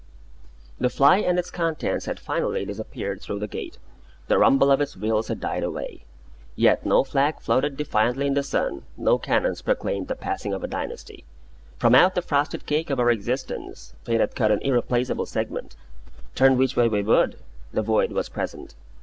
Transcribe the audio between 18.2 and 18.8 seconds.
present.